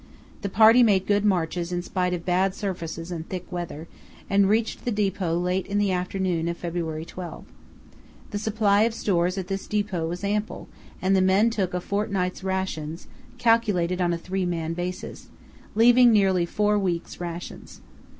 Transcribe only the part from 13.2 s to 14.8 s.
(calculated on a three man